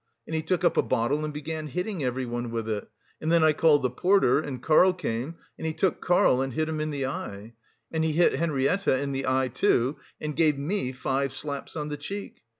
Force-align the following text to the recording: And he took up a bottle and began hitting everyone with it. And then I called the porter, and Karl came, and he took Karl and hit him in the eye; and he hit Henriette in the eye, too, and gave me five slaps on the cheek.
And 0.25 0.35
he 0.35 0.41
took 0.41 0.63
up 0.63 0.77
a 0.77 0.81
bottle 0.81 1.23
and 1.23 1.31
began 1.31 1.67
hitting 1.67 2.03
everyone 2.03 2.49
with 2.49 2.67
it. 2.67 2.89
And 3.21 3.31
then 3.31 3.43
I 3.43 3.53
called 3.53 3.83
the 3.83 3.91
porter, 3.91 4.39
and 4.39 4.59
Karl 4.59 4.93
came, 4.93 5.35
and 5.59 5.67
he 5.67 5.73
took 5.73 6.01
Karl 6.01 6.41
and 6.41 6.53
hit 6.55 6.67
him 6.67 6.79
in 6.81 6.89
the 6.89 7.05
eye; 7.05 7.53
and 7.91 8.03
he 8.03 8.13
hit 8.13 8.33
Henriette 8.33 8.87
in 8.87 9.11
the 9.11 9.27
eye, 9.27 9.49
too, 9.49 9.97
and 10.19 10.35
gave 10.35 10.57
me 10.57 10.91
five 10.91 11.33
slaps 11.33 11.75
on 11.75 11.89
the 11.89 11.97
cheek. 11.97 12.41